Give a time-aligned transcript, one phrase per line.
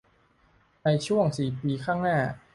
[0.83, 2.17] ในช่วงสี่ปีข้างหน้า